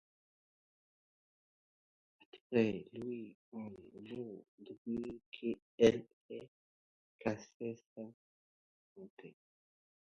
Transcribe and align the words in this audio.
Arthur 2.23 2.73
lui 2.91 3.37
en 3.51 3.69
veut 3.69 4.43
depuis 4.57 5.21
qu'elle 5.31 6.07
a 6.31 6.41
cassé 7.19 7.77
sa 7.93 8.01
montre. 8.97 9.35